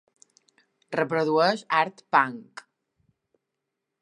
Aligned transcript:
Reprodueix 0.99 1.63
art 1.83 2.03
punk. 2.17 2.67